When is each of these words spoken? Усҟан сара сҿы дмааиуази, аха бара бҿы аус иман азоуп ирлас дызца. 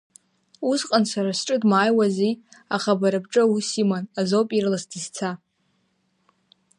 Усҟан 0.71 1.03
сара 1.11 1.31
сҿы 1.39 1.55
дмааиуази, 1.61 2.33
аха 2.75 2.91
бара 2.99 3.23
бҿы 3.23 3.41
аус 3.43 3.67
иман 3.81 4.05
азоуп 4.19 4.49
ирлас 4.57 4.83
дызца. 4.91 5.29